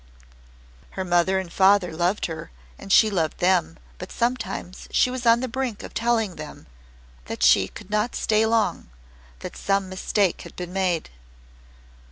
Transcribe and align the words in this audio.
Her 0.97 1.05
mother 1.05 1.37
and 1.37 1.53
father 1.53 1.95
loved 1.95 2.25
her 2.25 2.49
and 2.79 2.91
she 2.91 3.11
loved 3.11 3.37
them, 3.37 3.77
but 3.99 4.11
sometimes 4.11 4.87
she 4.89 5.11
was 5.11 5.27
on 5.27 5.41
the 5.41 5.47
brink 5.47 5.83
of 5.83 5.93
telling 5.93 6.37
them 6.37 6.65
that 7.25 7.43
she 7.43 7.67
could 7.67 7.91
not 7.91 8.15
stay 8.15 8.43
long 8.47 8.89
that 9.41 9.55
some 9.55 9.89
mistake 9.89 10.41
had 10.41 10.55
been 10.55 10.73
made. 10.73 11.11